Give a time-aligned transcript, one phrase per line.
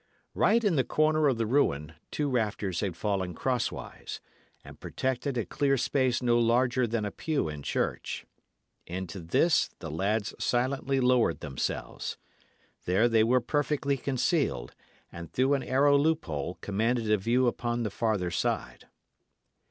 [0.33, 4.19] Right in the corner of the ruin, two rafters had fallen crosswise,
[4.65, 8.25] and protected a clear space no larger than a pew in church.
[8.87, 12.17] Into this the lads silently lowered themselves.
[12.85, 14.73] There they were perfectly concealed,
[15.11, 18.87] and through an arrow loophole commanded a view upon the farther side.